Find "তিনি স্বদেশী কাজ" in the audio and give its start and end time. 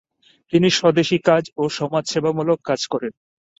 0.53-1.43